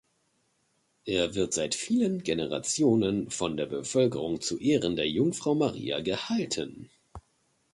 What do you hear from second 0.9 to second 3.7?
Er wird seit vielen Generationen von der